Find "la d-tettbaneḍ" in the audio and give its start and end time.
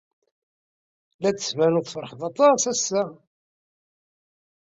1.21-1.83